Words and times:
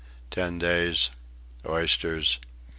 Ten 0.31 0.57
days... 0.57 1.11
oysters..." 1.63 2.39